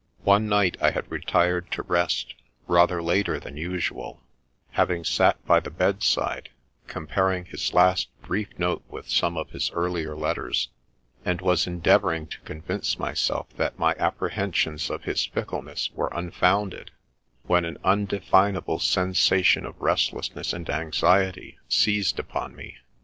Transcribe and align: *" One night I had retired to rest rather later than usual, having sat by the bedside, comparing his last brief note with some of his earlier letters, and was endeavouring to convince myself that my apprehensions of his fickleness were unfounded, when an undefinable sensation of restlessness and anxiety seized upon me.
*" 0.11 0.13
One 0.33 0.49
night 0.49 0.77
I 0.81 0.89
had 0.89 1.11
retired 1.11 1.69
to 1.73 1.83
rest 1.83 2.33
rather 2.67 3.03
later 3.03 3.39
than 3.39 3.55
usual, 3.55 4.19
having 4.71 5.03
sat 5.03 5.45
by 5.45 5.59
the 5.59 5.69
bedside, 5.69 6.49
comparing 6.87 7.45
his 7.45 7.71
last 7.71 8.07
brief 8.23 8.47
note 8.57 8.83
with 8.89 9.07
some 9.07 9.37
of 9.37 9.51
his 9.51 9.69
earlier 9.69 10.15
letters, 10.15 10.69
and 11.23 11.39
was 11.39 11.67
endeavouring 11.67 12.25
to 12.29 12.39
convince 12.39 12.97
myself 12.97 13.49
that 13.57 13.77
my 13.77 13.93
apprehensions 13.99 14.89
of 14.89 15.03
his 15.03 15.23
fickleness 15.27 15.91
were 15.93 16.09
unfounded, 16.15 16.89
when 17.43 17.63
an 17.63 17.77
undefinable 17.83 18.79
sensation 18.79 19.67
of 19.67 19.79
restlessness 19.79 20.51
and 20.51 20.67
anxiety 20.67 21.59
seized 21.69 22.17
upon 22.17 22.55
me. 22.55 22.77